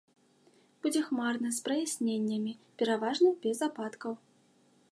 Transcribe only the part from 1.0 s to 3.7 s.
хмарна з праясненнямі, пераважна без